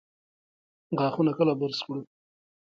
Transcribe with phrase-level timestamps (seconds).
[0.99, 2.01] غاښونه کله برس کړو؟